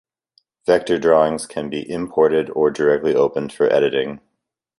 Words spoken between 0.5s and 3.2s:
Vector drawings can be imported or directly